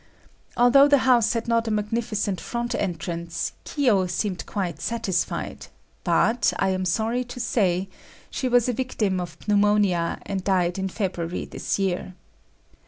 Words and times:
Although 0.57 0.87
the 0.87 0.97
house 1.05 1.33
had 1.33 1.47
not 1.47 1.67
a 1.67 1.69
magnificent 1.69 2.41
front 2.41 2.73
entrance, 2.73 3.51
Kiyo 3.65 4.07
seemed 4.09 4.47
quite 4.47 4.81
satisfied, 4.81 5.67
but, 6.03 6.53
I 6.57 6.69
am 6.69 6.85
sorry 6.85 7.23
to 7.25 7.39
say, 7.39 7.87
she 8.31 8.49
was 8.49 8.67
a 8.67 8.73
victim 8.73 9.19
of 9.19 9.37
pneumonia 9.47 10.17
and 10.25 10.43
died 10.43 10.79
in 10.79 10.89
February 10.89 11.45
this 11.45 11.77
year. 11.77 12.15